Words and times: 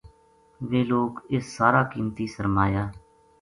ویہ 0.69 0.83
لوک 0.89 1.13
اُس 1.33 1.45
سارا 1.55 1.81
قیمتی 1.91 2.25
سرمایا 2.33 2.83